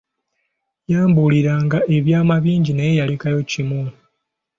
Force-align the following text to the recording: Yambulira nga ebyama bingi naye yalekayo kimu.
Yambulira 0.91 1.53
nga 1.65 1.79
ebyama 1.97 2.35
bingi 2.43 2.71
naye 2.73 2.91
yalekayo 2.99 3.39
kimu. 3.49 3.81